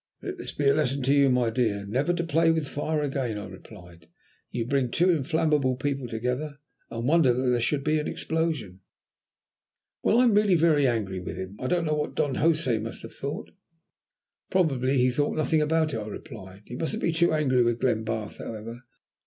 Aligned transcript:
"Let 0.23 0.39
this 0.39 0.51
be 0.51 0.65
a 0.67 0.73
lesson 0.73 1.03
to 1.03 1.13
you, 1.13 1.29
my 1.29 1.51
dear, 1.51 1.85
never 1.85 2.11
to 2.11 2.23
play 2.23 2.49
with 2.49 2.67
fire 2.67 3.03
again," 3.03 3.37
I 3.37 3.45
replied. 3.45 4.07
"You 4.49 4.65
bring 4.65 4.89
two 4.89 5.11
inflammable 5.11 5.75
people 5.75 6.07
together, 6.07 6.57
and 6.89 7.07
wonder 7.07 7.31
that 7.31 7.49
there 7.51 7.61
should 7.61 7.83
be 7.83 7.99
an 7.99 8.07
explosion." 8.07 8.79
"Well, 10.01 10.17
I'm 10.17 10.33
really 10.33 10.55
very 10.55 10.87
angry 10.87 11.19
with 11.19 11.37
him. 11.37 11.55
I 11.59 11.67
don't 11.67 11.85
know 11.85 11.93
what 11.93 12.15
the 12.15 12.15
Don 12.27 12.33
Josè 12.37 12.81
must 12.81 13.03
have 13.03 13.13
thought." 13.13 13.51
"Probably 14.49 14.97
he 14.97 15.11
thought 15.11 15.37
nothing 15.37 15.61
about 15.61 15.93
it," 15.93 15.97
I 15.97 16.07
replied. 16.07 16.63
"You 16.65 16.79
mustn't 16.79 17.03
be 17.03 17.13
too 17.13 17.31
angry 17.31 17.61
with 17.63 17.79
Glenbarth, 17.79 18.37
however. 18.39 18.79